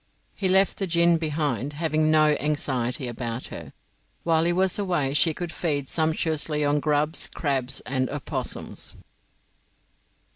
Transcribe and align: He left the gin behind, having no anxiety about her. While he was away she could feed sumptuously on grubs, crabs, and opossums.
He 0.33 0.49
left 0.49 0.79
the 0.79 0.87
gin 0.87 1.17
behind, 1.19 1.73
having 1.73 2.09
no 2.09 2.29
anxiety 2.39 3.07
about 3.07 3.49
her. 3.53 3.71
While 4.23 4.45
he 4.45 4.51
was 4.51 4.79
away 4.79 5.13
she 5.13 5.31
could 5.31 5.51
feed 5.51 5.89
sumptuously 5.89 6.65
on 6.65 6.79
grubs, 6.79 7.29
crabs, 7.35 7.81
and 7.81 8.09
opossums. 8.09 8.95